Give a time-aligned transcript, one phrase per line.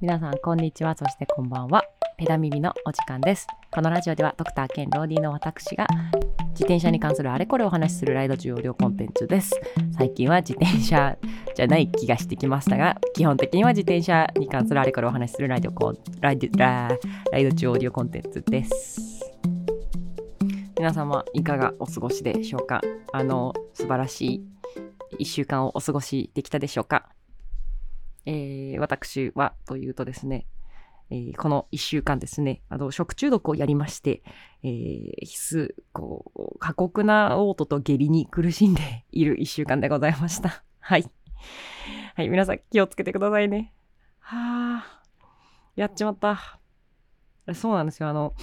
[0.00, 0.94] 皆さん、こんにちは。
[0.96, 1.82] そしてこんばんは。
[2.18, 3.48] ペダ耳のお時間です。
[3.72, 5.88] このラジオでは、ドクター兼ローディーの私が、
[6.50, 9.60] 自転車に関するあれこれお話しするライド中オーディオコンテンツです。
[9.96, 11.18] 最近は自転車
[11.56, 16.96] じゃない気がしてきましたが、基本的には自転車に関するあれこれお話しするライドコライドラ
[17.32, 19.20] ライド中オーディオコンテンツです。
[20.78, 22.80] 皆様、いかがお過ごしでしょうか？
[23.12, 24.44] あの、素晴らしい
[25.18, 27.08] 一週間をお過ごしできたでしょうか？
[28.28, 30.46] えー私はというとですね、
[31.10, 34.22] えーこの1週間ですね、あの食中毒をやりまして、
[34.62, 40.62] えー、必須こう過酷な嘔吐と下痢に苦しんでいる1週間でございました。
[40.78, 41.10] はい。
[42.16, 43.72] はい、皆さん気をつけてくださいね。
[44.18, 45.02] はあ、
[45.74, 46.60] やっちまった。
[47.54, 48.10] そうなんですよ。
[48.10, 48.34] あの、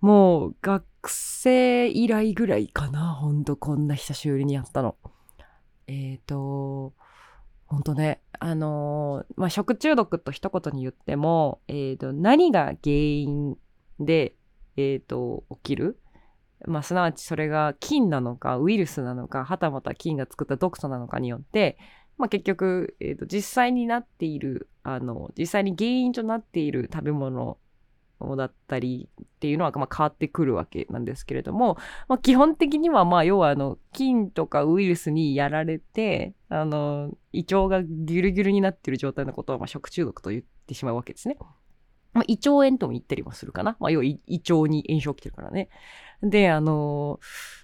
[0.00, 3.14] もう学生以来ぐらいかな。
[3.14, 4.94] ほんとこんな久しぶりにやったの。
[5.88, 6.92] えっ、と、
[7.74, 13.56] ほんとね、あのーまあ、食中毒と一言に言っても、えっ、と、何が原因
[13.98, 14.36] で、
[14.76, 15.98] えっ、と、起きる？
[16.66, 21.76] まあ、すなわちそれが菌なのか、ウイルスなのか、はたまた菌が作った毒素なのかによって、
[22.16, 27.58] まあ、結局、えっ、と、実際になっている、あの、実際に原因となっている食べ物
[28.36, 31.76] だったりっていうのは、まあ、変わってくるわけなんですけれども、
[32.08, 41.36] まあ、基本的には、まあ、要は、あの、菌とかウイルスにやられて、あの、胃腸がギュルギュルになっている状態のことを、まあ、食中毒と言ってしまうわけですね。
[42.14, 43.76] まあ、胃腸炎とも言ったりもするかな。
[43.80, 45.68] まあ、要は胃腸に炎症起きてるからね。
[46.22, 47.20] で、あの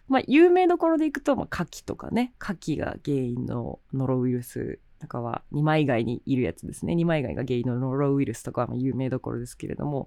[0.09, 6.95] まあ、有名どころでいくと、まあ、牡蠣とかね、牡蠣が原因のノロウイルスとかは、二枚貝にいるやつですね。
[6.95, 10.07] 二枚貝が原因のノロウイルスとかは有名どころですけれども、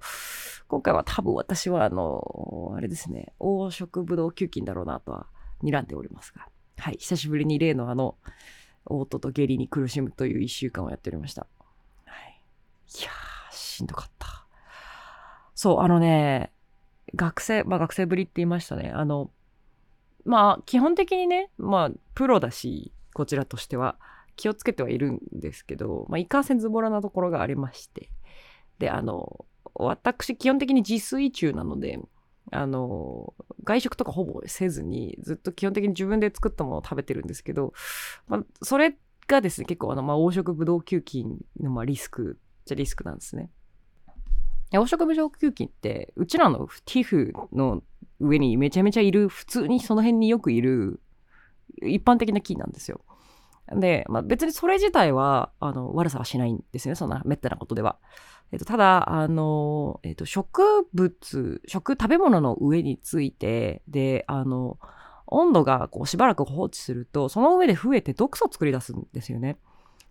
[0.67, 5.27] 今回は多分私は、あのあれですね、黄色ブドウ球菌だろうなとは
[5.63, 8.15] 睨んでおりますが、はい、久しぶりに例のあの、
[8.85, 11.47] 嘔吐と下痢に苦しむという一週間をやっておりました。
[12.05, 12.41] はい。
[12.99, 14.45] いやー、しんどかった。
[15.55, 16.51] そう、あのね、
[17.15, 18.91] 学生、まあ学生ぶりって言いましたね。
[18.93, 19.31] あの、
[20.25, 23.97] まあ基本的にね、まあプロだし、こちらとしては
[24.35, 28.09] 気をつけてはいるんですけど、まあいかんせんズボラなところがありまして。
[28.79, 29.45] で、あの、
[29.75, 31.99] 私基本的に自炊中なので、
[32.51, 33.33] あの、
[33.63, 37.73] 外食とかほぼせずに、ずっと基本的に自分で作ったものを食べてるんですけど、
[38.27, 43.49] まあ、それがですね、結構あの、まあ、黄色ブドウ球菌のまあリスクじゃリスクなんですね。
[44.71, 47.83] 黄色ブドウ球菌って、うちらの皮膚の
[48.19, 50.99] 上にめちゃめちゃいる、普通にその辺によくいる、
[51.81, 53.01] 一般的な菌なんですよ。
[53.71, 57.97] で、まあ、別にそれ自体は、あの、悪さはしないんですよね、そんな滅多なことでは。
[58.51, 64.77] えっと、ただ、あの、えっと、植物、食、食べ物の上について、で、あの、
[65.27, 69.57] 温度がこうしばらく放置すると、その上で増えて毒素を作り出すんですよね。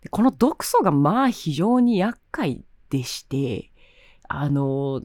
[0.00, 3.70] でこの毒素がまあ非常に厄介でして、
[4.28, 5.02] あの、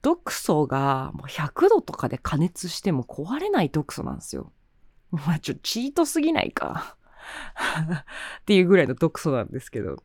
[0.00, 4.52] 毒素がもう100度とかで加熱しても壊れない毒素なんですよ。
[5.10, 6.96] まあちょ、チートすぎないか。
[8.40, 9.96] っていうぐらいの毒素なんですけど。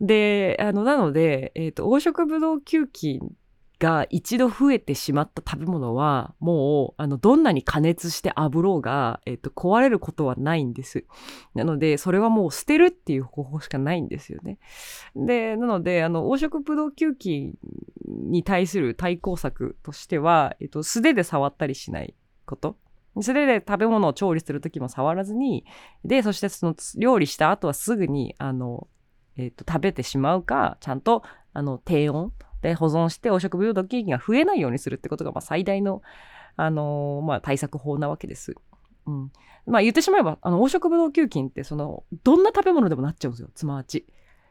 [0.00, 3.20] で、あの、なので、えっ、と、黄色ブドウ球菌
[3.78, 11.04] が一度増えてしまった食べ物は、もう、あの、どんなに加熱して炙ろうが、えっ、と、壊れることはないんです。
[11.54, 14.58] なので、それはもう捨てるっていう方法しかないんですよね。
[15.14, 17.54] で、なので、あの、黄色ブドウ球菌
[18.06, 22.14] に対する対抗策としては、えっ、と、素手で触ったりしない
[22.46, 22.76] こと。
[23.16, 25.64] 素手で食べ物を調理するときも触らずに、
[26.04, 28.86] で、そしてその料理した後はすぐに、あの、
[29.36, 31.22] えっ、と、食べてしまうか、ちゃんと、
[31.52, 32.32] あの、低温
[32.62, 36.02] で保存して黄色ブドウ球菌が増えないようにするってことが、まあ、最大の、
[36.56, 38.54] あのまあ、対策法なわけです。
[39.06, 39.32] うん。
[39.66, 44.06] まあ、言ってしまえば、あの、黄色ブドウ球菌って、その、どんな食べ物でもなっちゃうんですよ、つまわち。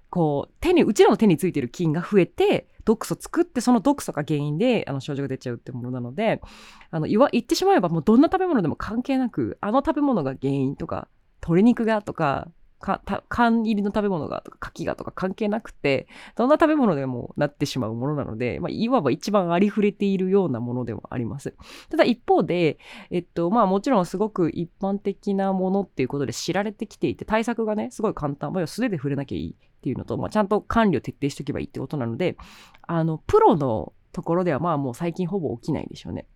[0.09, 6.41] こう、手に、うちらの手についてる菌が増えて、毒素作って、その毒素が原因で、あの、症状が出ちゃうってものなので、
[6.89, 11.07] あの、言わ、言ってしまえば、もうどんな食べ物でも関係なく、あの食べ物が原因とか、
[11.41, 12.49] 鶏肉がとか、
[12.79, 21.55] か、た缶入りの食べ物がとか、牡蠣がとか関係なくて、どんな食べ物でもなってしまうものなので、まあ、いわば一番ありふれているようなものではあります。
[21.89, 22.79] ただ一方で、
[23.11, 28.49] えっと、まあもちろんすごく一般的なものっていうことで知られてきていて、対策がね、すごい簡単。
[28.67, 32.37] 素手で触れなきゃいいっていうのと、まあちゃんと管理を徹底しておけばいいってことなので、
[32.81, 36.27] あの、プロのところではまあもう最近ほぼ起きないでしょうね。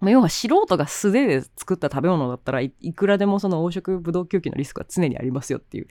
[0.00, 5.88] まあ、要は素人が素手で作った食べ物だったらい、くらでもその黄色ブドウ球菌のリスクは常にありますよっていう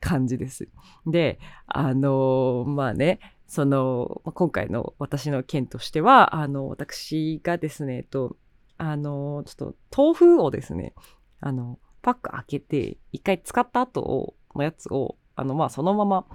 [0.00, 0.68] 感じです。
[1.06, 3.18] で、あのまあね、
[3.48, 8.36] その、ま今回の私の件としては、あの、私がですね、えっと、
[8.76, 10.94] あの、ちょっと豆腐をですね、
[11.40, 16.26] あの、パック開けて、一回使った後をのやつを、あの、まあ、そのまま、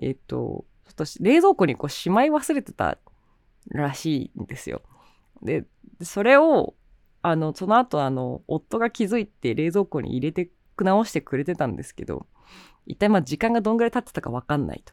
[0.00, 0.64] えっと、
[0.96, 2.98] と冷蔵庫にこうしまい忘れてた
[3.70, 4.82] らしいんですよ。
[5.42, 5.64] で
[6.02, 6.74] それを
[7.22, 12.26] あのその後あの夫が気づいて冷蔵庫に入れて直してくれてたんですけど
[12.86, 14.92] 一体まあ時間がどんぐらい経ってたか分かんないと。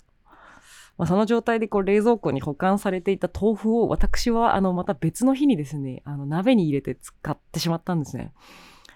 [0.98, 8.32] まあ、その状態でこう冷蔵庫に保管されていた豆腐を私はあのまた別の日にですねあの鍋に入れて使ってしまったんですね。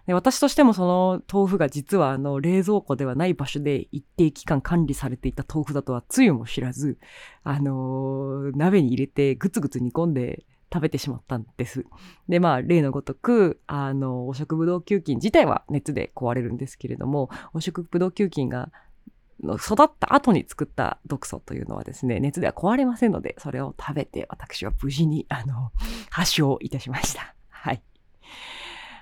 [0.09, 6.97] で私としてもその豆腐が実はあの冷蔵庫ではない場所で一定期間管理されていた豆腐だとはつゆも知らず、
[7.43, 11.85] あのー、鍋に入れてぐつぐつ煮込んで食べてしまったんです。
[12.27, 18.71] で、まあ、例のごとく、あの、汚職ブドウ球菌自体は熱で壊れるんですけれども、汚職ブドウ球菌が
[19.43, 25.71] 育った後に作った毒素というのはですね、熱では壊れませんので、それを食べて私は無事に、あの、
[26.09, 27.35] 発症いたしました。
[27.49, 27.83] はい。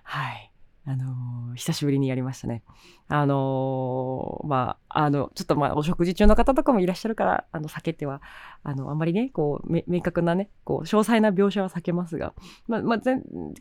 [0.04, 0.47] はい。
[0.88, 2.64] あのー、久しぶりにやりましたね。
[3.10, 8.22] あのー、まあ、あの、ちょっとまあ、お食事中の方とかもいらっしゃるから、あの、避けては、
[8.64, 12.34] あの、あんまりね、こう、明確なね、こう、詳細な描写は避けますが、
[12.70, 13.00] まあ、まあ、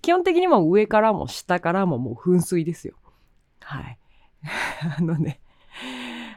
[0.02, 2.94] 基本的にも上からも下からももう噴水ですよ。
[3.60, 3.98] はい。
[4.96, 5.40] あのね、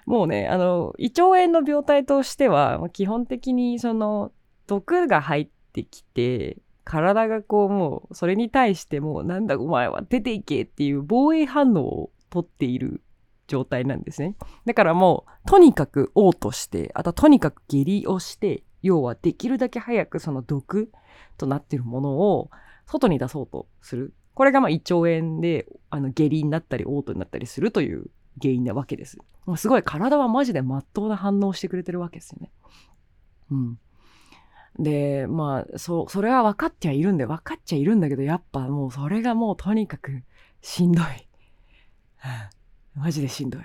[0.07, 4.31] もうね、あの、胃腸炎の病態としては、基本的にその、
[4.65, 6.57] 毒が入ってきて、
[6.89, 13.03] 体がこうもうそれに対してもうなんだお前は出ていけっていう防衛反応をとっている
[13.45, 14.36] 状態なんですね。
[14.65, 20.91] だからもうとにかく嘔吐して、あととにかく下痢をして、要はできるだけ早くその毒
[21.38, 22.50] となってるものを
[22.88, 24.15] 外に出そうとする。
[24.33, 28.09] これがまあ胃腸炎であの下痢になったり嘔吐になったりするという
[28.41, 29.19] 原因なわけです。
[29.57, 32.51] すごい体はマジで真っ当な反応してくれてるわけですよね。
[33.51, 33.80] うん。
[34.77, 40.24] で、まあ、そ、それは分かっちゃいるんで、分かっちゃいるんだけど、やっぱもうそれがもうとにかく
[40.62, 41.06] しんどい。
[42.95, 43.62] マジでしんどい。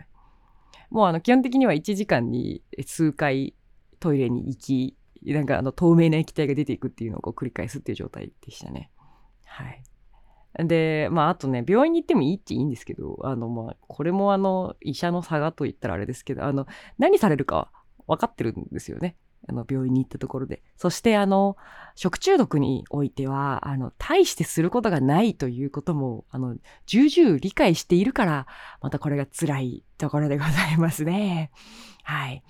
[0.91, 3.55] もうあの、基本的には1時間に数回
[4.01, 8.91] トイレに行き、なんかあの、透明な液体が出ていくっていうのをこう繰り返すっていう状態でしたね。
[9.45, 9.83] はい。
[10.59, 16.67] で、まあ、あとね、病院に行ってもいいっちゃいいんですけど、あの、まあ、これもあの、医者の差がと言ったらあれですけど、あの、
[16.99, 17.73] 何されるか
[18.07, 19.17] 分かってるんですよね。
[19.49, 20.63] あの病院に行ったところで。
[20.77, 21.57] そしてあの、
[21.95, 26.57] 食中毒においては、あの、大してすることがないということも、あの、
[26.87, 28.47] 重々理解しているから、
[28.81, 31.51] またこれが辛いところでございますね。
[32.03, 32.43] はい。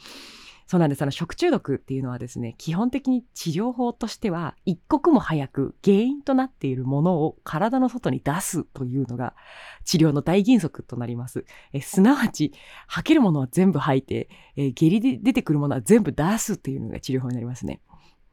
[0.75, 1.03] そうなんです。
[1.03, 9.37] あの、食中毒っていうのはですね、基本的に治療法としては、一刻も早く原因となっているものを体の外に出すというのが
[9.85, 11.45] 治療の大原則となります。
[11.73, 12.53] えすなわち、
[12.89, 17.81] 吐けるものは全部吐いて、え下痢で出てくるものは全部出すっていうのが治療法になりますね。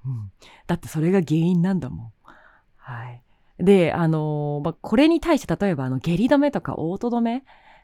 [0.04, 0.32] うん。
[0.66, 2.12] だってそれが原因なんだもん。
[2.76, 3.22] はい。
[3.60, 7.44] で、あの、まあ、これに対して例えばあの下痢止めとか嘔吐止め、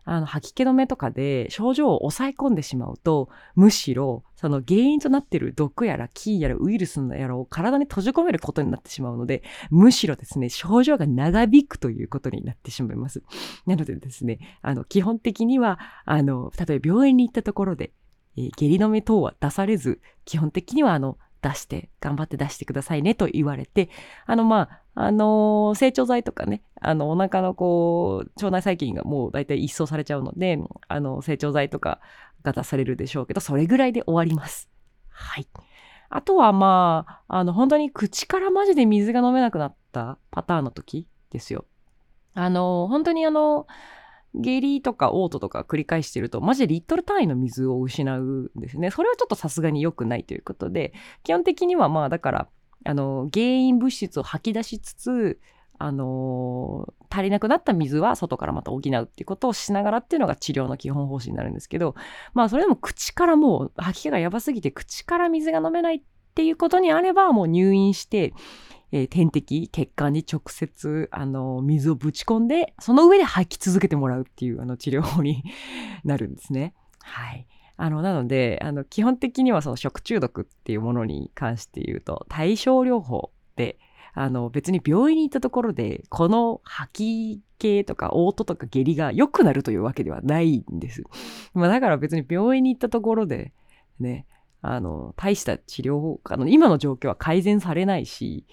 [0.09, 13.21] あの、吐き気止めとかで症状を抑え込んでしまうと、むしろ、その原因となっている毒やら菌やらウイルスのやらを体に閉じ込めることになってしまうので、むしろですね、症状が長引くということになってしまいます。
[13.65, 17.92] なのでですね、あの、基本的には、あの、例えば病院に行ったところで、
[18.38, 23.89] えー、下痢止め等は出されず、基本的にはあの、出して、頑張って出してくださいねと言われて、
[24.25, 30.57] あの、まあ、あのー、成長剤とかね、あの、お腹のこう、腸内細菌がもう大体一掃されちゃうので、
[30.88, 32.00] あの、成長剤とか
[32.44, 34.69] が出されるでしょうけど、それぐらいで終わります。
[35.10, 35.48] はい。
[36.10, 41.66] あとはまあ、あの、本当に口からマジで水が飲めなくなったパターンの時ですよ。
[42.33, 43.68] あの、本当にあの、
[44.36, 48.92] 下痢とか嘔吐とか繰り返してると、マジでリットル単位の水を失うんですね。
[48.92, 50.94] それはちょっとさすがに良くないということで、
[51.24, 52.48] 基本的にはまあだから、
[52.86, 55.40] あの、原因物質を吐き出しつつ、
[55.80, 61.96] あの、足りなくなった水は外からまた補うっていうことをしながらっていうのが治療の基本方針になるんですけど、
[62.34, 66.02] まあそれでも口からもう吐き気がやばすぎて口から水が飲めないっ
[66.38, 68.32] ていうことにあればもう入院して、
[68.92, 75.44] えー、点滴、血管に直接、あの、水をぶち込んで、その上で吐き続けてもらうっていう、あの、治療法に
[76.06, 76.76] なるんですね。
[77.02, 77.48] はい。
[77.76, 83.80] あの、なので、あの、基本的にはその食中毒っていうものに関して言うと、対症療法で、
[84.14, 91.04] あの、別に病院に行ったところで、この吐き気とか、嘔吐とか下痢が良くなるというわけではないんです。
[91.56, 93.54] まあ、だから別に病院に行ったところで、
[94.00, 94.28] ね、
[94.74, 98.45] あの、大した治療法、あの、今の状況は改善されないし、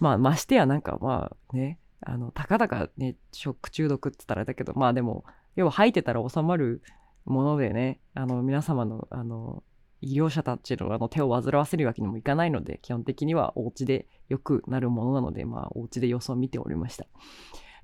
[0.00, 5.24] まあ、ましてやなんかまあね、あの、たかだかね、食中毒って言ったらだけど、まあでも、
[5.56, 6.82] 要は吐いてたら収まる
[7.24, 9.62] ものでね、あの、皆様の、あの、
[10.00, 17.06] 医療者たちのあの手を煩わせるわけにもいかないので、基本的にはお家で良くなるものなので、まあ、お家で様子を見ておりました。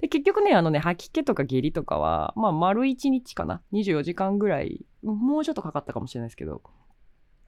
[0.00, 6.62] で、結局ね、あのね、吐き気とか下痢とかは、まあ、丸1日かな？24時間ぐらい、もうちょっとかかったかもしれないですけど、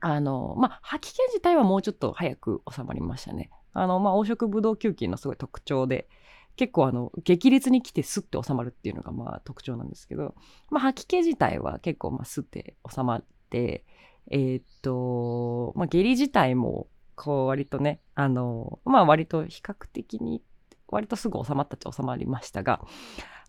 [0.00, 3.50] あの、まあ、吐き気自体はもうちょっと早く収まりましたね。
[3.72, 6.08] あの、まあ、黄色ブドウ球菌のすごい特徴で、
[6.56, 10.34] 結構あの、激烈に来てスッて収まるっていうのがまあ特徴なんですけど、
[10.70, 13.84] まあ、吐き気自体は結構まあスッて収まって、
[14.30, 20.42] えー、っと、まあ、下痢自体も、こう割とね、あの、まあ割と比較的に、
[20.88, 22.80] 割とすぐ収まったっちゃ収まりましたが、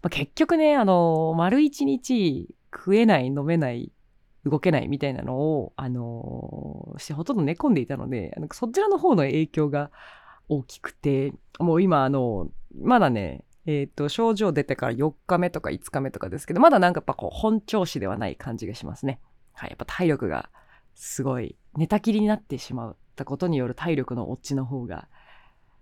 [0.01, 3.91] まあ、結局ね、あの、丸一日食えない、飲めない、
[4.45, 9.91] 動けないみたいなのを、あのしてほとんど寝込んでいたので、そちらの方の影響が
[10.47, 12.49] 大きくて、もう今、あの、
[12.81, 19.19] まだね、えっ、ー、と、症状出てから4日目とか5日目とかですけど、まだなんかやっぱこう、本調子ではない感じがしますね。
[19.53, 20.49] はい、やっぱ体力が
[20.95, 25.07] すごい寝たきりになってしまったことによる体力の落ちの方が、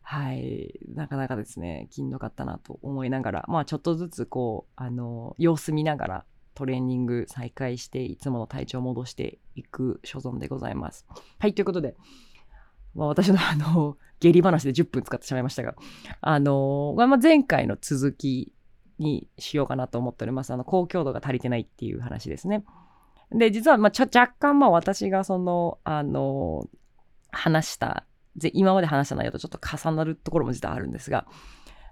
[0.02, 6.26] はい、なかなかですね、きんどかったなと思いながら、まあちょっとずつこう、あの、様子見ながら
[6.58, 11.06] トレーニング再開して、いつもの体調を戻していく所存でございます。
[11.38, 11.96] はい、ということで、
[12.96, 15.76] まあ、私の あの、下痢話で10分使ってしまいましたが、
[16.20, 18.54] あの、まあ、前回の続き
[18.98, 20.52] にしようかなと思っております。
[20.52, 22.66] あの、高強度が足りてないっていう話ですね。
[23.32, 26.68] で、実は、まあ、若干、まあ、私がその、あの、
[27.30, 28.08] 話した、
[28.54, 31.28] 今まで話した内容とちょっと重なるところも実はあるんですが、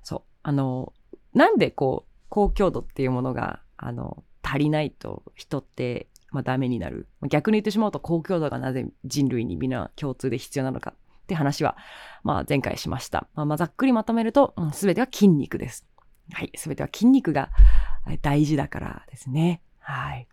[0.01, 0.91] そう、あの、
[1.35, 7.07] なんでこう、高強度っていうものが、あの、足りないと人ってまあ、ダメになる。
[7.29, 11.77] 逆に言ってしまうと、高強度がなぜ人類にみんな共通で必要なのかって話は、
[12.23, 13.29] まあ、前回しました。
[13.35, 15.85] まあ、まあ、ざっくりまとめると、す、べ、ては筋肉です。
[16.33, 16.51] はい。
[16.57, 17.51] すべては筋肉が
[18.21, 19.61] 大事だからですね。
[19.79, 20.27] はい。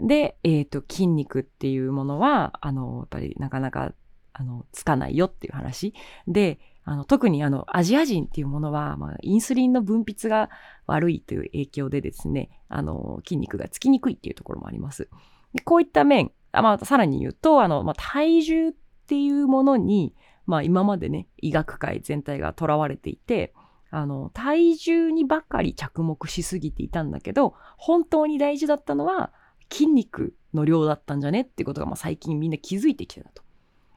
[0.00, 3.94] で、え、ー、と、筋肉っていうものは、あの、やっぱりなかなか、
[4.34, 5.94] あの、つかないよっていう話。
[6.28, 10.50] で、あの特にあのアジア人っていうものは、まあ、インスリンの分泌が
[10.86, 15.08] 悪いという影響でですね、あの筋肉がつきにくいっていうところもあります。
[15.54, 18.72] でこういった面、あまあ、さらに言うと、あのまあ、体重っ
[19.06, 20.14] ていうものに、
[20.46, 23.54] まあ、今までね、医学界全体がとらわれていて、
[23.90, 29.32] あの体重にばかり着目しすぎていたんだけど、本当に大事だったのは
[29.70, 33.42] 筋肉の量だったんじゃねってことが、まあ、最近みんな気づいてきてたと。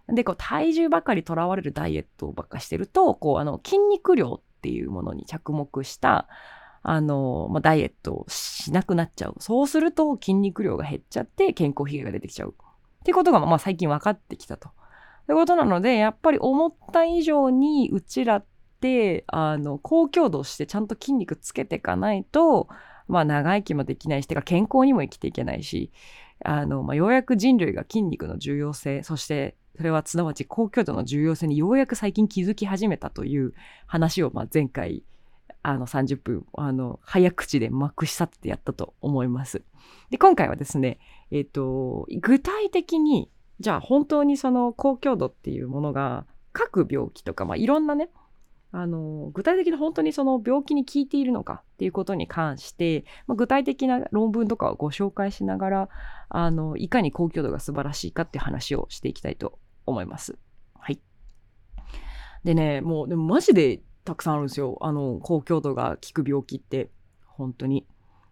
[0.08, 6.28] で、こう、体重ばかりとらわれるダイエットばっかしてると、こう、あの、筋肉量っていうものに着目した、
[6.88, 9.36] あの、まあ、ダイエットをしなくなっちゃう。
[9.40, 12.54] そうすると筋肉量が減っちゃって健康被害が出てきちゃう。
[12.54, 14.70] ってことが、まあ、最近分かってきたと。
[15.26, 18.46] ということなので、やっぱり思った以上にうちらっ
[18.82, 22.68] て、あの、高強度してちゃんと筋肉つけていかないと、
[23.08, 25.92] まあ、長生きもできないし、てか健康にも生きていけないし、
[26.44, 33.54] あの、まあ、ようやく人類が筋肉の重要性、そしてそれはすなわち高強度の重要性にようやく最近気づき始めたという
[33.88, 35.04] 話を、まあ、前回
[35.62, 39.64] あの30分あの早口でまくし去ってやったと思います。
[40.12, 41.00] で今回はですね、
[41.32, 43.30] えっ、ー、と具体的に
[43.60, 48.10] じゃあ本当にその高強度っていうものが各病気とか、まあ、いろんなね
[48.72, 55.90] あの具体的に本当にその病気に効いているのかっていうことに関して、まあ、具体的な論文とかをご紹介しながら
[56.30, 60.38] あのいかに高強度が素晴らしいかっていう話をしていきたいと思います。
[60.74, 61.02] はい。
[62.44, 64.78] でね、もう、でもマジでたくさんあるんですよ。
[64.82, 66.92] あの、高強度が効く病気って。
[67.26, 67.88] 本当に。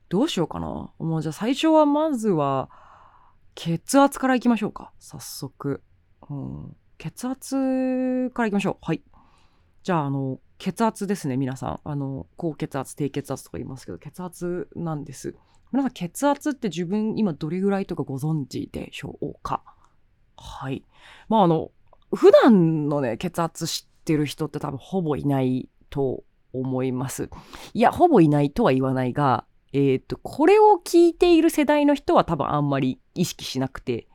[0.10, 0.92] どうしようかな。
[1.00, 2.70] もうじゃあ最初はまずは、
[3.56, 4.94] 血圧からいきましょうか。
[5.00, 5.82] 早速。
[6.30, 8.78] うん、血圧からいきましょう。
[8.82, 9.04] はい。
[9.84, 11.80] じゃあ、あの、血圧ですね、皆さん。
[11.84, 15.36] あの、高血圧、低血圧とか言いますけど、血圧なんです。
[15.72, 19.64] 皆さん、血圧って自分今どれぐらいとかご存知でしょうか？
[20.38, 20.84] はい。
[21.30, 21.72] まああの、
[22.14, 26.24] 普段のね、血圧知ってる人って多分ほぼいないと
[26.54, 27.30] 思います。
[27.74, 34.08] いや、ほぼいないとは言わないが、えっ、と、これを聞いている世代の人は多分あんまり意識しなくて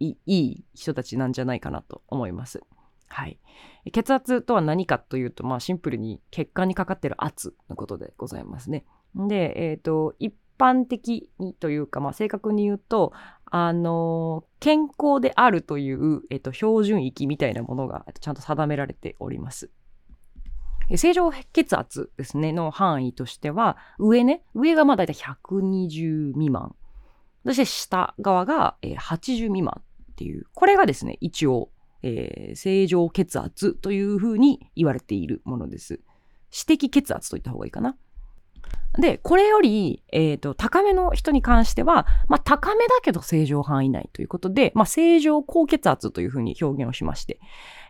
[0.00, 2.60] いい人たちなんじゃないかなと思います。
[3.08, 3.38] はい。
[3.92, 8.84] 血圧とは何かというと、まあシンプルに血管にかかってる圧のことでございますね。
[9.14, 13.12] で、えっ、と、一般的にというか、まあ、正確に言うと、
[13.58, 19.70] あの健康であるという、えっと、標準域みたいなものがちゃんと定められております。
[20.96, 26.76] 正常血圧ですね、の範囲としては、上ね、上がまあ大体120未満。
[27.46, 29.80] そして下側が80未満
[30.12, 31.70] っていう、これがですね、一応、
[32.02, 36.00] えー、正常血圧というふうに言われているものです。
[36.50, 37.96] 私的血圧といった方がいいかな。
[38.98, 47.38] で、これより、え、ー、と、高めの人に関しては、まあ、高めだけど正常範囲内ということで、まあ、正常高血圧というふうに表現をしまして、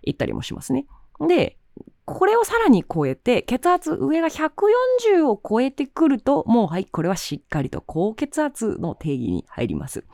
[0.02, 0.87] 言ったりもしますね。
[1.28, 1.59] で、
[2.04, 10.04] これをさらに超えて、血圧上が140を超えてくると、もうはい、これはしっかりと高血圧の定義に入ります。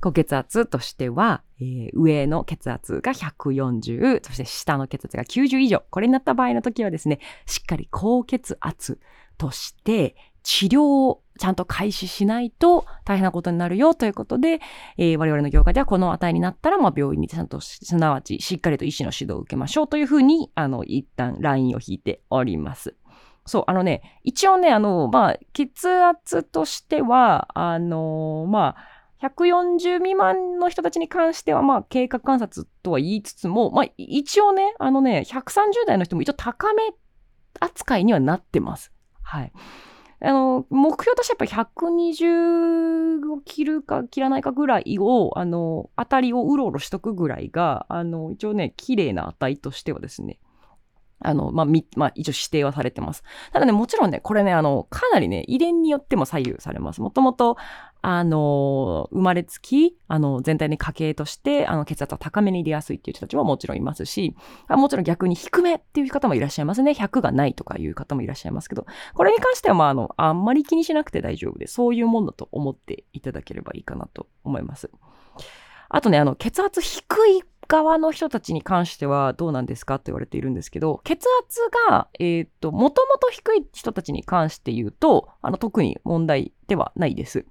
[0.00, 5.84] 高血圧としては、えー、上の血圧が140、そして下の血圧が90以上。
[5.90, 8.98] これになった場合の時はですね、しっかり高血圧
[9.42, 14.60] として治療をちゃんと開始しないと大変なことになるよということで、
[14.96, 22.94] えー、我々の業界ではこの値になったら、まあ、病院にちゃんとすなわちしっかりと医師の指導を受けましょうというふうに、あの、一旦ラインを引いております。
[23.44, 28.76] そう、あのね、一応ね、あの、まあ、血圧としては、あの、ま
[29.20, 36.92] あ、140未満の人たちに関しては、まあ、経過観察とは言いつつも、まあ、一応ね、あのね、130代の人も一応高め
[37.58, 38.91] 扱いにはなってます。
[39.32, 39.52] はい。
[40.20, 50.38] あの、目標としてやっぱ120を切るか切らないかぐらいを、あの、当たりをうろうろしとくぐらいが、あの、一応ね、綺麗な値としてはですね、
[51.24, 53.22] あの、まあ、み、まあ、一応指定はされてます。
[53.52, 57.00] ただね、もちろんね、これね、あの、かなりね、遺伝によっても左右されます。
[57.00, 57.56] もともと、
[58.04, 64.34] あの、生まれつき、あの、全体に家系として、あの、血圧は高めに出やすいっていう人たちはもちろんいますし、
[64.68, 66.90] もちろん逆に低めっていう方もいらっしゃいますね。
[66.90, 74.90] 100がないとかいう方もいらっしゃいますけど、これに関しては、まあ、あの、あんまり気にしなくて大丈夫で、そういうもんだと思っていただければいいかなと思います。
[75.94, 87.44] あとね、あの、血圧低い側の人たちに関してはどうなんですかって言われているんですけど、血圧が、えっ、ー、と、もともと低い人たちに関して言うと、あの、特に問題ではないです。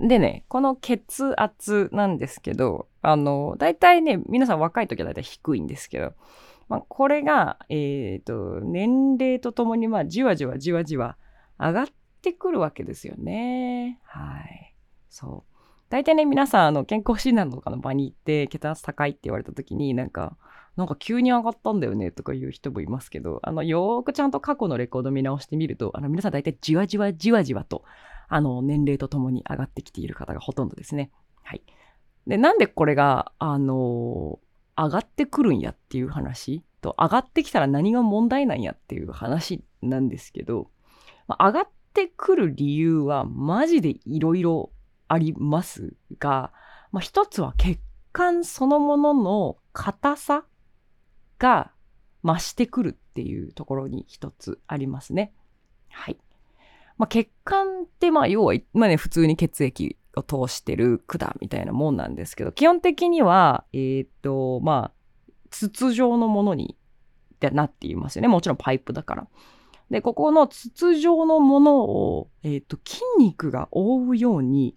[0.00, 6.12] でね、この血圧なんですけど、あの、大体ね、皆さん若い時は大体低いんですけど、
[6.68, 11.16] まあ、これが、えっ、ー、と、年齢とともに、まあ、じわじわじわじわ
[11.56, 11.86] 上がっ
[12.20, 14.00] てくるわけですよね。
[14.02, 14.74] はい。
[15.08, 15.53] そう。
[15.94, 20.36] 大体ね、皆さん、あの、健康診断とかの場に行って、血圧高いって言われた時に、なんか、
[20.74, 27.84] なんか急に上がったんだよねとか言う人もいますけど、あの、よーくちゃんと過去のレコード見直してみると、あの、皆さん大体じわじわじわじわと、
[28.26, 31.12] あの、年齢とともに上がってきている方がほとんどですね。
[31.44, 31.62] はい。
[32.26, 34.40] で、なんでこれが、あの
[34.76, 40.72] 上がってくるんやっていう話と、上がってきたら何が問題なんやっていう話なんですけど、
[41.28, 44.72] まあ、上がってくる理由はマジでいろいろ
[45.08, 46.52] ありますが、
[46.92, 47.80] まあ、一つは血
[48.12, 50.44] 管そのものの硬さ
[51.38, 51.72] が
[52.22, 55.32] 増してくるっていうところに一つありますね。
[55.90, 56.16] はい。
[56.96, 64.92] まあ、血管ってまあ要は、まあね、普通に血液を通してる管みたいなもんなんですけど、基本的には、えっ、ー、と、まあ、
[65.50, 66.76] 筒状のものに
[67.40, 68.28] なっていますよね。
[68.28, 69.26] もちろんパイプだから。
[69.90, 74.76] で、ここの筒状のものを、えっ、ー、と、筋肉が覆うように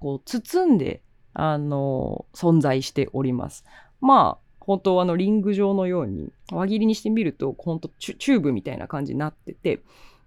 [0.00, 1.02] こう包んで、
[1.34, 3.64] あの、存在しております。
[4.00, 9.80] まあ、本当あのリング状のように輪切りにしてみると本当チューブみたいな感じになってて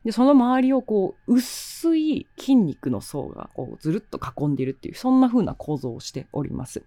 [0.03, 6.83] でその周りをこう薄い筋肉の層がこうずるっと囲んでいるっていうそんな風な構造をしております。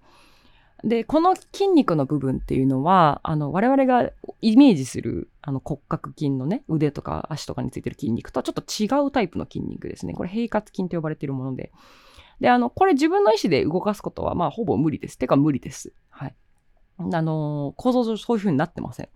[0.83, 4.11] でこの筋肉の部分っていうのはあの我々が
[4.42, 11.73] イメージするあの骨格筋のね腕とか足とかについてる筋肉とはちょっと違うタイプの筋肉ですねこれ平滑筋と呼ばれているもので
[12.40, 15.18] で、あの、これ自分の意思で動かすことは、まあ、ほぼ無理です。
[15.18, 15.92] てか無理です。
[16.11, 16.35] はい。
[16.99, 19.09] あの、構造上そういう風になってませ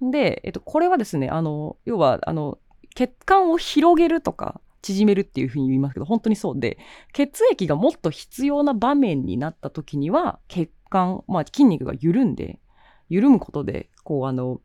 [0.00, 0.10] ん。
[0.10, 2.58] で、えっと、これはですね、あの、要は、あの、
[2.94, 6.78] 血管を広げるとか、縮めるっていうふうに言いますけど、本当にそうで、
[7.12, 12.60] 血液がもっと必要な場面になった時には、血管、まあ筋肉が緩んで、
[13.08, 14.60] 緩むことで、こうあの、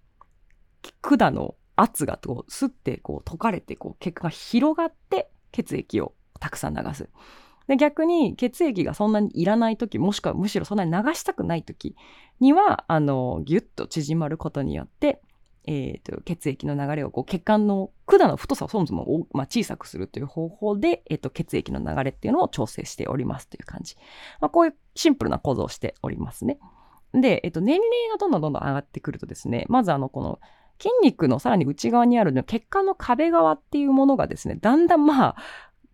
[1.02, 7.10] 管の圧がこう、スッてこう溶かれて、こう血管が広がって血液をたくさん流す。
[7.67, 11.95] で逆に血液がそんなにいらない時もしくはむしろそんなに流したくない時
[12.39, 15.21] にはあのギュッと縮まることによって、
[15.65, 23.95] えーと、血液の流れをこう血管の管の太さをそもそも、まあ、小さくするという方法で、えーと、血液の流れっていうのを調整しておりますという感じ、
[24.41, 26.60] まあ、こういうシンプルな構造をしておりますね。
[27.13, 30.39] で、えっ、ー、と、年齢がどんどんどんどん上がってくるとですねまずあのこの
[30.80, 35.36] 筋肉のさらに内側にある血管の壁側っていうものがですね、だんだんまあ、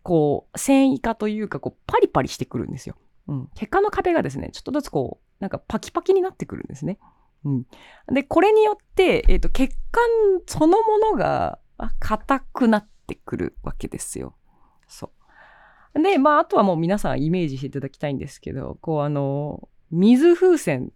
[0.10, 2.96] こう、繊維化というか、こう、パリパリしてくるんですよ。
[3.28, 3.50] うん。
[3.54, 6.98] 血管の壁がですね、ちょっとずつこう、なんかパキパキになってくるんですね。
[7.46, 7.68] うん。
[8.12, 10.04] で、これによって、えっ、ー、と、血管
[10.48, 11.60] そのものが
[12.00, 14.34] 硬くなってくるわけですよ。
[14.88, 15.12] そ
[15.94, 16.02] う。
[16.02, 20.92] で、まあ、あとはもう皆さんイメージしていただきたいんですけど、こう、あの、水風船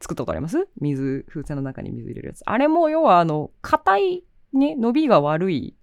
[0.00, 0.68] 作ったことあります？
[0.80, 2.42] 水、風船の中に水入れるやつ。
[2.46, 5.76] あれも要は、あの、硬い、ね、伸びが悪い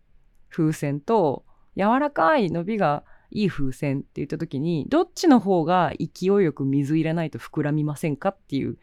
[0.49, 8.77] 風船と、柔らかい伸びがいい風船って言った時にどっちの方が勢いよく水入れないと膨らみませんかっていう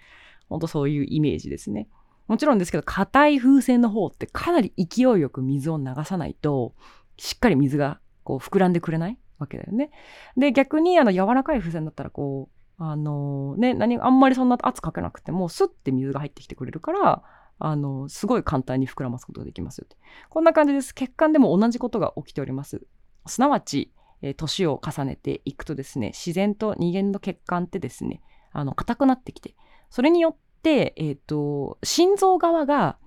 [0.48, 1.88] 本当そういうイメージですね。
[2.26, 6.74] もちろんですけど硬い風船の方ってかなり勢いよく水を流さないと
[7.16, 9.90] しっかり水がこう膨らんでくれないわけだよね。
[10.36, 17.22] で逆にあの柔らかい風船だったらこうあのね、何、あんまりそんな圧かけなくても、スッて水が入ってきてくれるから、
[17.60, 19.96] あの、すごい簡単に膨らますことができますよって。
[20.28, 20.94] こんな感じです。
[20.94, 22.82] 血管でも同じことが起きております。
[23.26, 23.92] すなわち、
[24.22, 29.54] えー、年を重ねていくとですね、自然と人間の血管ってですね、あの、硬くなってきて、
[29.90, 32.98] それによって、えっ、ー、と、心臓側が、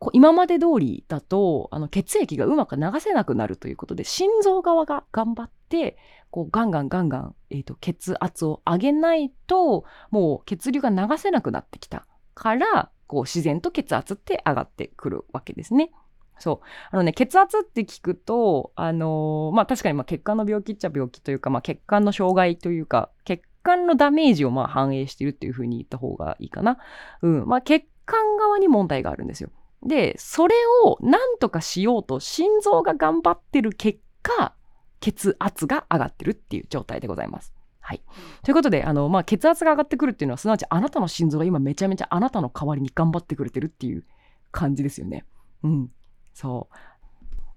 [0.00, 5.98] こう今まで通りだとあの血液がうまく流せなくなるということで心臓側が頑張って
[6.30, 15.90] こうガンガンガンガン、えーと、血圧を上げないともう血流が流せなくなってきたからこう自然と血圧って上がってくるわけですね。
[16.38, 16.66] そう。
[16.92, 26.78] あのね、血圧って聞くと、あのー、まあ確かにまあ血管の病気っちゃ病気というか、まあ血管の障害というか、血管のダメージをまあ反映しているっていうふうに言った方がいいかな。
[27.22, 27.46] うん。
[27.48, 29.50] まあ血管側に問題があるんですよ。
[29.82, 34.54] で、それを何とかしようと心臓が頑張ってる結果、
[35.00, 37.52] 血圧が上がってるっていう状態でございます。
[37.90, 38.02] はい。
[38.44, 44.04] ということで、あの、まあ、血圧が上がってくるっていうのは、すなわちあなたの心臓が今めちゃめちゃあなたの代わりに頑張ってくれてるっていう
[44.52, 45.24] 感じですよね。
[45.64, 45.90] うん。
[46.32, 46.68] そ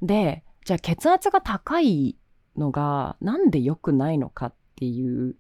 [0.02, 0.08] う。
[0.08, 2.18] で、じゃあ血圧が高い
[2.58, 5.36] のがなんで良くないのかっていう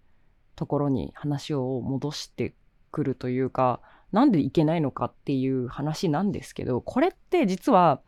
[0.56, 2.53] ところに話を戻して
[2.91, 7.99] くるというか、なんでいけないのかっていう話なんですけど、これって実は、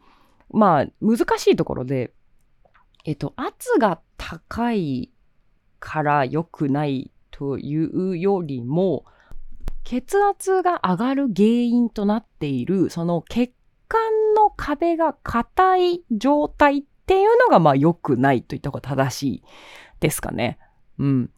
[0.52, 2.14] まあ、難しいところで、
[3.06, 5.10] えっと、圧が高い
[5.86, 9.06] から良くないというよりも、
[9.84, 13.54] 血圧が上がる原因となっている、その血
[13.88, 14.02] 管
[14.36, 19.44] の壁が硬い状態っていうのが、まあ良くないといった方が正しい
[20.00, 20.58] ですかね。
[20.98, 21.30] うん。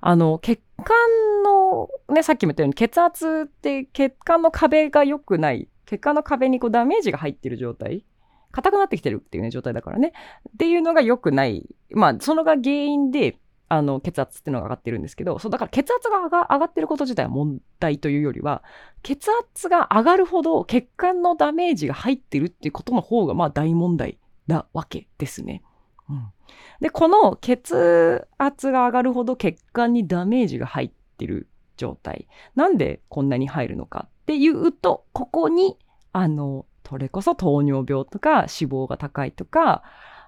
[0.00, 0.96] あの、血管
[1.42, 5.68] の、ね、さっきも言ったように血圧って血管の壁が良くない。
[5.84, 8.04] 血管の壁にこうダメージが入ってる状態。
[8.52, 10.12] 硬くなってきてるっていうね、状態だからね。
[10.48, 11.66] っていうのが良くない。
[11.90, 13.36] まあ、そのが原因で、
[13.68, 18.62] あの、血圧っていうのが上がってるんですけど、そう、だから血圧が上がってること自体は問題というよりは、
[19.02, 25.62] 血圧が上がるほど血管のダメージが入ってるっていうことの方が、まあ大問題なわけですね。
[26.08, 26.32] うん。
[26.80, 32.28] で、この血圧が上がるほど血管にダメージが入ってる状態。
[32.54, 35.76] なんでこんなに入るのかっていうと、ここに、
[36.12, 39.82] あの、それこそ糖尿病とか脂肪が高いとか、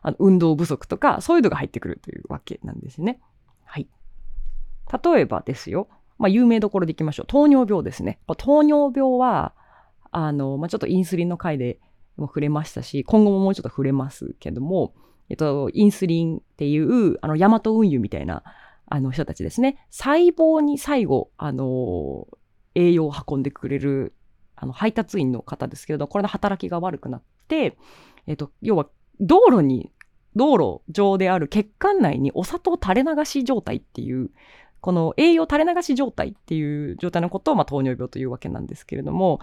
[0.08, 3.20] あの運動不足とか、そういうのが入ってくるというわけなんですね。
[3.64, 3.88] はい。
[5.04, 5.88] 例えばですよ。
[6.18, 7.26] まあ、有名どころでいきましょう。
[7.26, 8.18] 糖尿病ですね。
[8.38, 9.54] 糖尿病は、
[10.10, 11.78] あの、まあ、ちょっとインスリンの回で
[12.16, 14.94] も触れましたし、今後ももうちょっと触れますけども、
[15.28, 18.42] えっと、インスリンっていう、あの、ヤマト運輸みたいな、
[18.86, 19.86] あの人たちですね。
[19.90, 22.26] 細胞に最後、あの、
[22.74, 24.14] 栄養を運んでくれる、
[24.56, 27.76] あの、配達員の方ですけれど、これの働きが悪くなって、
[28.26, 28.88] えっと、要は、
[29.20, 29.92] 道路に、
[30.38, 34.30] 道路上である血管内にお砂糖垂れ流し状態っていう、
[34.80, 39.40] この栄養垂れ流し状態っていう状態のことを、まあ、糖尿病というわけなんですけれども、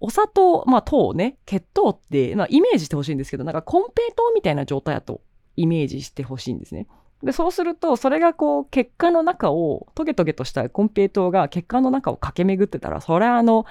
[0.00, 5.22] お砂糖、まあ糖ね、血糖って、まあイメージしてほしいんですけど、なんかコンペイトーみたいな状態だと
[5.56, 6.86] イメージしてほしいんですね。
[7.22, 13.66] で、そうすると、それがこう、血管の中を、トゲトゲとしたコンペイトーが血管の中を駆け巡ってたら、それはあの、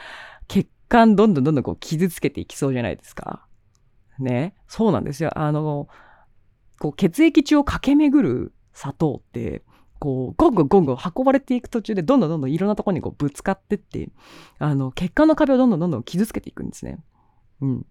[0.49, 3.45] 血管どんどんどんどんこう傷つけていきそうじゃないですか。
[4.19, 4.53] ね。
[4.67, 5.31] そうなんですよ。
[5.37, 5.87] あの、
[6.79, 9.63] こう、血液中を駆け巡る砂糖って、
[9.99, 14.09] こう、ゴンゴンゴンゴン運ばれていく途中で、どんどんどんどんいろんなところにこうぶつかってって、
[14.59, 16.99] あの、血管の壁をどんどんどんどん傷つけていくんですね。
[17.61, 17.85] うん。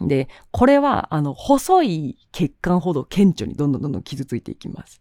[0.00, 5.00] で、これは、あの、細い血管ほど顕著にどんどんどんどん傷ついていきます。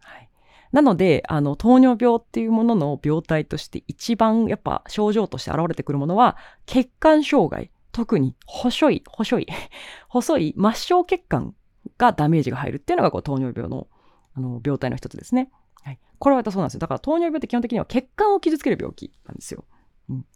[0.00, 0.28] はい。
[0.72, 7.70] なので、あの、糖尿病っていうものの病態として一番やっぱ症状として現れてくるものは、血管障害。
[7.92, 9.46] 特に細い、細い、
[10.08, 11.54] 細い末梢血管
[11.98, 13.86] がダメージが入るっていうのがこう糖尿病の
[14.36, 15.50] あの病態の一つですね。
[15.82, 15.98] はい。
[16.18, 16.80] これはそうなんですよ。
[16.80, 19.64] だから糖尿病って基本的には血管を傷つける病気なんですよ。
[20.10, 20.26] うん。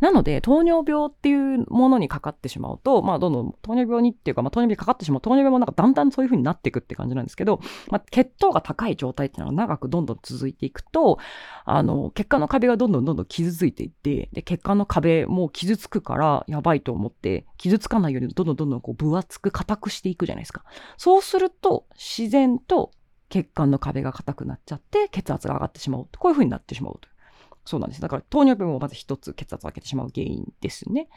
[0.00, 11.18] なので、糖尿病っていうものにかかってしまうと、まあ、どんどん糖尿病にっていうか、まあ、糖尿病にかかってしまう、糖尿病もなんかだんだんそういう風になっていくって感じなんですけど、まあ、血糖が高い状態っていうのが長くどんどん続いていくと、
[11.64, 20.64] あの、血管の壁がどんどんどんどん傷ついていって、で、血管の壁も傷つくからやばいと思って、傷つかないようにどんどんどんどんこう分厚く硬くしていくじゃないですか。
[20.96, 22.92] そうすると、自然と
[23.28, 27.08] 血管の壁が硬くなっちゃって血圧が上がってしまうこういう風になってしまうと
[27.68, 28.00] そうなんです。
[28.00, 31.08] だから糖尿病もまず一つ血圧を上げてしまう原因ですね。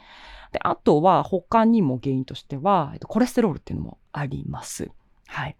[0.52, 4.90] で、あとは他にも原因としては、えっと、コレステロールっていうのもあります。
[5.28, 5.56] はい。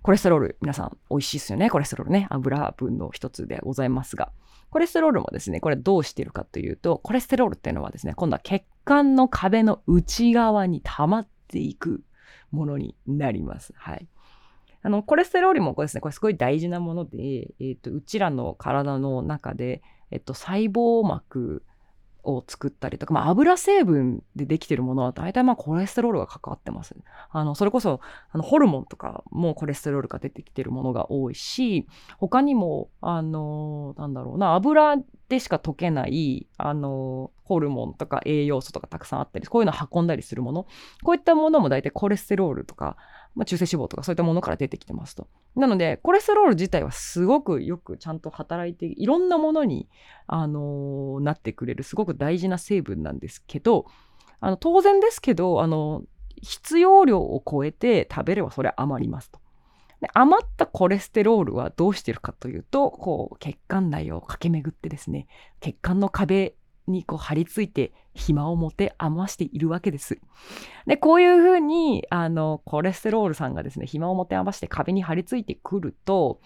[0.00, 1.68] コレステロール、皆さん美味しいですよね。
[1.68, 2.26] コレステロールね。
[2.30, 4.32] 油分の一つでございますが。
[4.70, 12.02] コレステロールもですね、これどうしてるかというと、コレステロールっていうのはですね、今度は血管の壁の内側に溜まっていく
[12.50, 13.74] ものになります。
[13.76, 14.08] はい。
[14.82, 21.62] あの、コレステロールもこれですね、これすごい大事なもので、えっ、と、うちらの体の中で、えっと、細胞膜
[22.22, 26.94] を作ったりとか、まあ、油成分でできてるものは大体まあコレステロールが関わってます。
[27.30, 31.86] あの、それこそ、あの、ホルモンとかもコレステロールが出てきてるものが多いし、
[32.18, 34.96] 他にも、あの、なんだろうな、油
[35.28, 40.66] でしか溶けない、あの、ホルモンとか栄養素とかたくさんあったり、こういうのを運んだりするもの、
[41.02, 42.96] こういったものも大体コレステロールとか、
[43.34, 45.28] まあ、中性脂肪とかそういったものから出てきてますと。
[45.56, 49.88] なので、コレステロール自体はすごくよくちゃんと働いて、いろんなものに、
[50.26, 53.86] あのー、なってくれる、すごく大事な成分なんですけど、
[54.40, 56.02] あの、当然ですけど、あの、
[56.42, 59.40] 必要量を超えて食べればそれは余りますと。
[60.00, 65.26] で余ったコレステロールはどうしてるかというと、こう、血管内を駆け巡ってですね、
[65.60, 66.54] 血管の壁
[66.90, 70.18] にこう張り付いて暇を持て余しているわけです。
[70.86, 76.40] で、こういうふうに、あの、コレステロールさんがですね、暇を持て余して壁に張り付いてくると、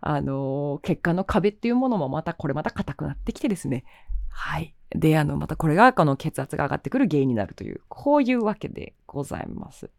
[0.00, 3.84] あの、血管の壁っていうものもまた、これまた硬くなってきてですね、
[4.28, 4.74] はい。
[4.90, 9.90] で、あの、またこれが、この血圧が上がってくる原因になるという、こういうわけでございます。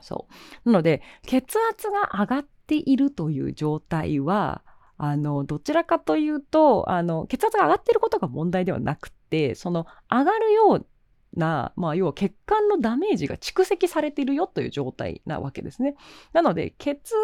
[0.00, 0.26] そ
[0.64, 0.70] う。
[0.70, 4.62] なので、血圧が上がっているという状態は、
[4.98, 10.86] あの、どちらかというと、あの、血圧が上がっていることが問題ではなくて、その上がるよう
[11.34, 15.96] な、まあ、要は血管のダメージが蓄積されているよという状態なわけですね。
[16.34, 17.14] なので、血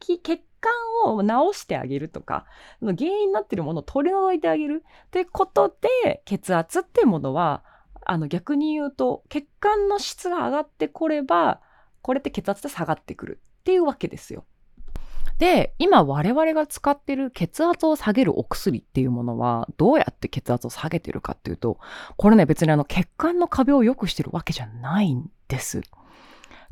[0.00, 0.72] 液、血管
[1.14, 2.46] を治してあげるとか、
[2.80, 7.62] その原因になっているものを取り除いてあげるということで、血圧っていうものは、
[8.04, 11.60] あの逆に言うと、血管の質が上がってこれば、
[12.02, 14.44] これって血圧で下がってくるっていうわけですよ。
[15.38, 21.78] で、今我々が使ってる血圧を下げるお薬っていうものは、どうやって血圧を下げてるかっていうと、
[22.16, 25.82] これね、別にあの血管の壁を良くしてるわけじゃないんです。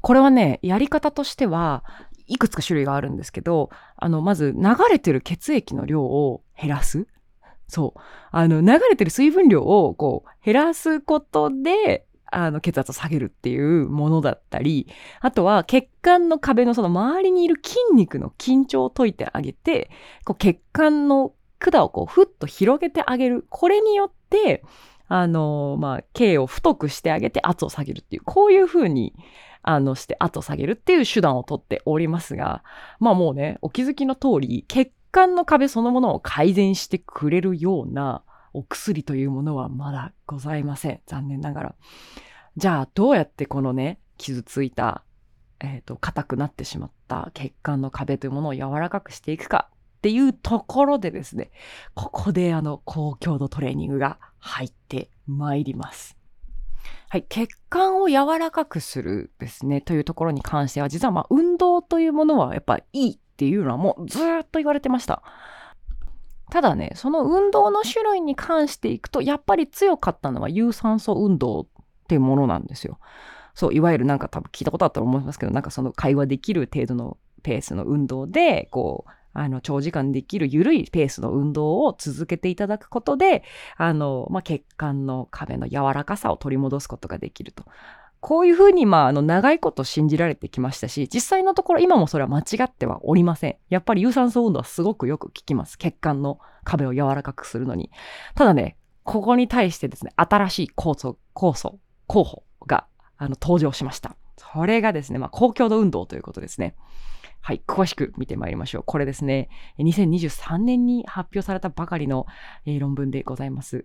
[0.01, 1.85] これはね、やり方としては、
[2.27, 7.07] いくつか種類があるんですけど、あの、まず流れてる血液の量を減らす。
[7.67, 8.01] そう。
[8.31, 14.89] あの、流れてる水分量をこう減らすことで、あの、血圧を下げるっていうものだったり、
[15.21, 19.91] あとは血管の壁のその周りにいる筋肉の緊張を解いてあげて、
[20.25, 21.35] こう血管の
[21.71, 23.47] 管をこうふっと広げてあげる。
[23.49, 24.65] これによって、
[25.09, 29.15] あの、まあ、径を太くしてあげて圧を下げるっていう、こういう風に、
[29.63, 32.65] あの、して圧を下げるっていう手段をとっておりますが、
[32.99, 41.01] まあもうね、お気づきの通り、血管の壁そのものを改善してくれるような、お薬というものはまだございません。
[41.07, 41.75] 残念ながら。
[42.57, 45.05] じゃあ、どうやってこのね、傷ついた、
[45.61, 51.51] えっ、ー、と、硬くなってしまった血管の壁というものを柔らかくしていくかっていうところでですね、
[51.95, 56.19] ここであの、高強度トレーニングが入ってまいります。
[57.09, 65.23] はい、血管を柔らかくするですね、というところに関しては、実はまあ、運動というものはやっぱいいっていうのはもうずっと言われてました。
[66.53, 71.67] ただね、その運動の種類に関していくと、やっぱり強かったのは有酸素運動っ
[72.09, 72.99] ていうものなんですよ。
[73.55, 83.45] そう、いわゆるなんか多分聞いたことあったと思いますけど、なんかその会話できる程度のペースの運動で、こう、あの、長時間できる緩いペースの運動を続けていただくことで、
[83.79, 87.65] あの、まあ、血管の壁の柔らかさを取り戻すことができると。
[88.23, 93.57] こういうふうに、まあ、あの、長いこと信じられてきましたし、実際のところ今もそれは間違ってはおりません。
[93.69, 95.77] やっぱり有酸素運動はすごくよく効きます。
[95.77, 97.91] 血管の壁を柔らかくするのに。
[98.37, 102.87] ただね、ここに対してですね、新しい酵素、酵素、候補が、
[103.19, 104.15] あの、登場しました。
[104.37, 106.77] それがですね、まあ、高強度運動ということですね。
[107.41, 108.83] はい、詳しく見てまいりましょう。
[108.87, 109.49] これですね、
[109.81, 112.27] 2023年に発表されたばかりの、
[112.67, 113.85] えー、論文でございます。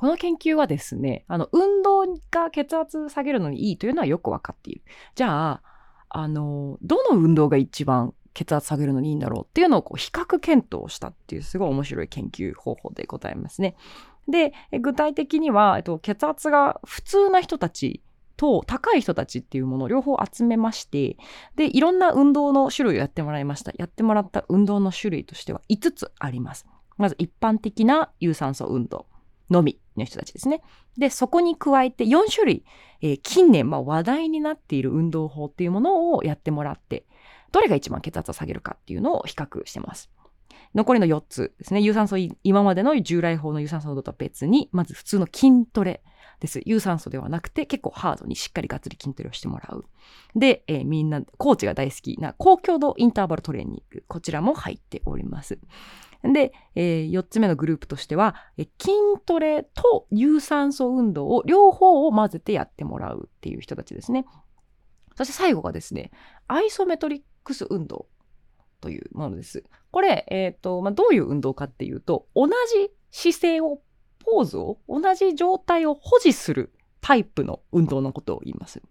[0.00, 4.82] この研究はですね、あの、運動が血圧下げるのにいいというのはよくわかっている。
[5.14, 5.62] じゃあ、
[6.08, 13.76] あの、どの運動が一番血圧下げるのにいいんだろうっていうのをこう比較検討したっていうすごい面白い研究方法でございますね。
[14.26, 18.02] で、具体的には、えっと、血圧が普通な人たち
[18.38, 21.18] と高い人たちっていうものを両方集めまして、
[21.56, 23.72] で、いろんな運動の種類をやってもらいました。
[23.76, 26.66] やってもらった運動の種類としては5つあります。
[26.96, 29.04] まず一般的な有酸素運動。
[29.50, 30.62] のみの人たちですね。
[30.98, 32.64] で、そこに加えて4種類、
[33.00, 37.06] えー、近年、まあ、話題になっている運動法っていうものをやってもらって、
[37.52, 40.10] どれが一番血圧を下げるかっていうのを比較してます。
[40.74, 41.80] 残りの4つですね。
[41.80, 46.02] 有酸素、今までの従来法の有酸素運動とは別に、まず普通の筋トレ
[46.38, 46.60] です。
[46.64, 49.84] 有酸素ではなくて、結構ハードにしっかりがっつり筋トレをしてもらう。
[50.36, 54.04] で、えー、みんな、コーチが大好きな高強度インターバルトレーニング。
[54.06, 55.58] こちらも入っております。
[56.22, 58.92] で、えー、4つ目のグループとしては、え筋
[59.24, 64.26] トレと有酸素運動を両方を混ぜてやってもらうっていう人たちですね。
[65.16, 66.10] そして最後がですね、
[66.46, 68.06] アイソメトリックス運動
[68.80, 69.64] というものです。
[69.90, 73.80] これ、え、ー、と、まあ、どういう運動かっていうと、同じ姿勢を、
[74.18, 78.82] ポーズを、同じ状態を保持するタイプの運動のことを言います。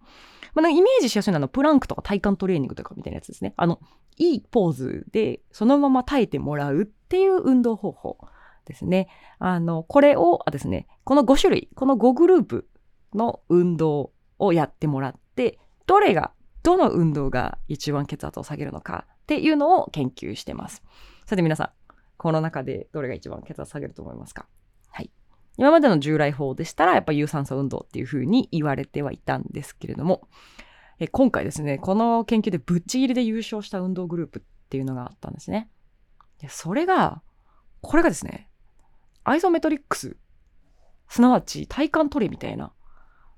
[0.53, 3.53] まあ、イメージしやすいのはプランクとか体幹トレーニングとかみたいなやつですね。
[3.55, 3.79] あの、
[4.17, 8.19] いいポーズでそのまま耐えてもらうっっていう運動方法
[8.65, 9.07] ですね。
[9.39, 12.69] あの、これをですね、この5種類、この5グループ
[13.15, 20.83] の運動をやってもらって、どれが、どの運動が一番血圧を下げるのかっていうのを研究してます。
[21.25, 21.69] さて皆さん、
[22.17, 24.45] この中でどれが一番血圧下げると思いますか？
[24.89, 25.09] はい。
[25.57, 30.27] 今までの従来法でしたら、やっぱ有酸素運動っていうふうに言われてはいたんですけれども、
[30.99, 35.71] え今回ですね、この研究でぶっちぎりで優勝した運動グループっていうのがあったんですね。
[36.39, 37.21] でそれが、
[37.81, 38.49] これがですね、
[39.23, 40.17] アイソメトリックス、
[41.07, 42.73] すなわち体幹トレみたいな、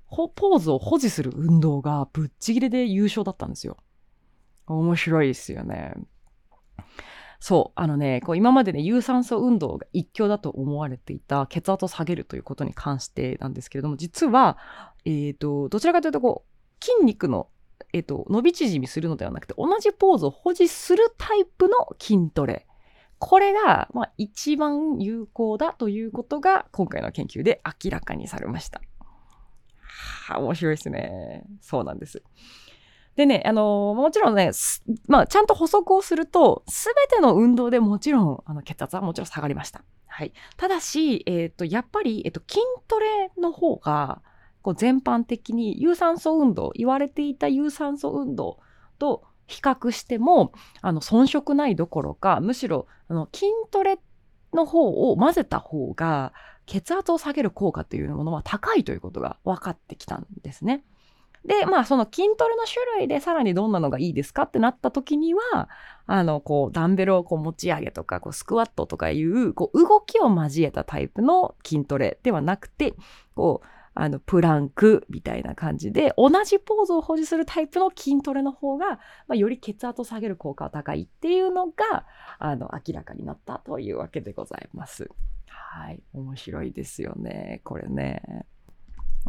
[0.08, 3.78] ポーズを保持する運動がぶっちぎりで優勝だったんですよ。
[4.66, 5.94] 面白いですよね。
[7.40, 14.58] そう、あのね、こう今までね、有酸素運動が一強だと思われていた血圧を下げるということに関してなんですけれども、実は、
[15.04, 17.48] えっ、ー、と、どちらかというと、こう、筋肉の、
[17.92, 22.66] えっ、ー、と、伸び縮みするのではなくて、同じポーズを保持するタイプの筋トレ。
[23.24, 28.80] これが、まあ、一番有効だということが、今回の研究で明らかにされました。
[30.26, 31.44] はあ、面白いですね。
[31.60, 32.24] そうなんです。
[33.14, 34.50] でね、あのー、もちろんね、
[35.06, 39.84] まあ、ちゃんと補足をすると、すべての運動でもちろん、あの、血圧はもちろん下がりました。
[40.08, 40.32] はい。
[40.56, 44.20] ただし、えっ、ー、と、やっぱり、えっ、ー、と、筋トレの方が、
[44.62, 48.58] こう、全般的に有酸素運動、言われていた有酸素運動
[48.98, 53.98] と比較しても、あの、遜色ないどころか、むしろ、あの、筋トレ
[54.52, 56.32] の方を混ぜた方が、
[56.66, 60.84] 血圧を下げる効果というものは高いということが分かってきたんですね。
[61.44, 65.68] で、まあ、その筋トレの種類でさらにどんなのがいいですかってなった時には、
[66.06, 72.94] あの、こう、ダンベルをこう持ち上げとか、こう、スクワットとかいう、こう、動きを交えたタイプの筋トレではなくて、
[73.34, 82.06] こう、あの、プランクみたいな感じで、同じポーズを保持するタイプの筋トレの方が、まあ、より血圧を下げる効果が高いっていうのが、
[82.38, 85.10] あの、明らかになったというわけでございます。
[85.46, 86.02] はい。
[86.12, 87.60] 面白いですよね。
[87.64, 88.46] これね。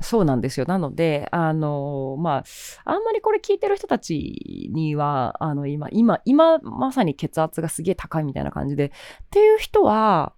[0.02, 0.65] そうなんですよ。
[0.65, 2.43] なので、あの、まあ、
[2.86, 8.89] あんまりこれ聞いてる人たちには、あの、今、今、今、まさに血圧がすげえ高いみたいな感じで、っ
[9.30, 10.34] ていう人は、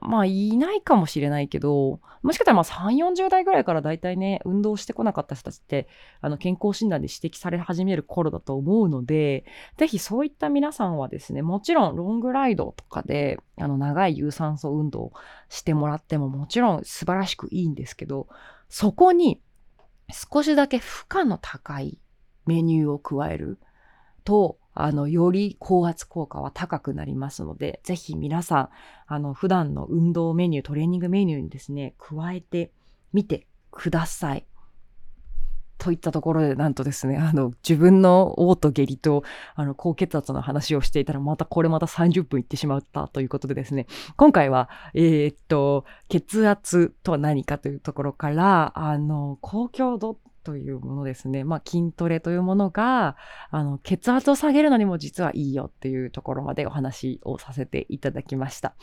[0.00, 5.88] まあ、いないかもしれないけど、もしかしたらまあ3、40代ぐらいから大体ね、運動してこなかった人たちって、
[6.20, 9.44] あの、健康診断で指摘され始める頃だと思うので、
[9.76, 15.12] ぜひそういった皆さんはですね、もちろんロングライドとかで、あの、長い有酸素運動
[15.48, 18.28] してもらってももちろん素晴らしくいいんですけど、
[18.68, 19.40] そこに
[20.10, 21.98] 少しだけ負荷の高い
[22.46, 23.58] メニューを加える
[24.24, 28.68] と、あの、より高圧効果は高くなりますので、ぜひ皆さん、
[29.08, 32.70] あの、普段の運動メニュー、トレーニングメニューにですね、加えて
[33.12, 34.46] みてください。
[35.78, 39.24] といったところで、なんとですね、あの、自分の嘔吐下痢と、
[39.56, 43.86] あの、高血圧の話をしていたら、またこれまた30分いってしまったということでですね、
[44.16, 51.44] 今回は、えー、っと、血圧とは何かというところから、あの、高強度というものですね。
[51.44, 53.16] まあ、筋トレというものが、
[53.50, 58.74] あの、血圧を下げるのにも実はいいよっていうところまでお話をさせていただきました。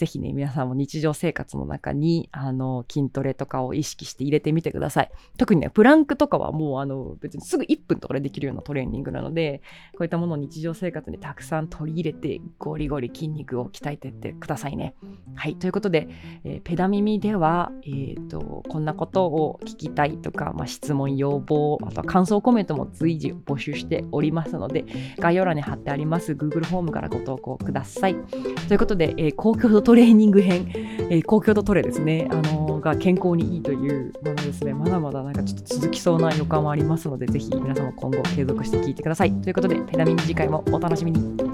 [0.00, 5.10] ぜひね、皆さんも日常生活の中に、あの、筋トレとかを意識して入れてみてください。
[5.36, 9.60] 特にね、プランクとかはもう、あの、別にすぐ1分とかでできるようなトレーニングなので、
[9.92, 14.94] こういったものを日常生活にたくさん取り入れて、ゴリゴリ筋肉を鍛えてってくださいね。
[15.34, 15.56] はい。
[15.56, 16.08] ということで、
[16.44, 24.86] えー、ペダ耳では、えっ、ー、と、こんなことを聞きたいとか、まあ、質問、要望、あとは感想コメントも随時募集しておりますので、
[25.18, 28.14] 概要欄に貼ってあります Google フォームからご投稿ください。
[28.68, 30.70] ということで、えー、公共トレーニング編、
[31.10, 39.32] えー、高強度トレですね、あのー、が健康にいいというものですね、まだまだなんかちょっと続きそうな予感はありますので、ぜひ皆様今後継続して聞いてください。
[39.32, 41.49] ということで、ペダミン次回もお楽しみに。